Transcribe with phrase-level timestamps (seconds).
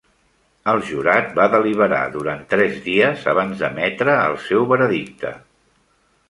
[0.71, 5.35] El jurat va deliberar durant tres dies abans d'emetre el seu veredicte.